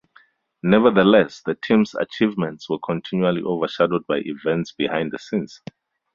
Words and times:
Nevertheless, 0.63 1.41
the 1.43 1.53
team's 1.53 1.93
achievements 1.93 2.67
were 2.67 2.79
continually 2.83 3.43
overshadowed 3.43 4.07
by 4.07 4.23
events 4.25 4.71
behind 4.71 5.11
the 5.11 5.19
scenes. 5.19 5.61